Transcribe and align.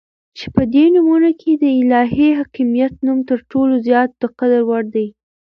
چې 0.37 0.45
په 0.55 0.63
دي 0.73 0.85
نومونو 0.95 1.29
كې 1.39 1.51
دالهي 1.63 2.29
حاكميت 2.39 2.93
نوم 3.05 3.19
تر 3.29 3.39
ټولو 3.51 3.73
زيات 3.87 4.09
دقدر 4.21 4.61
وړ 4.69 4.83
دى 4.95 5.07